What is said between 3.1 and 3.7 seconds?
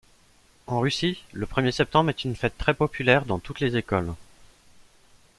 dans toutes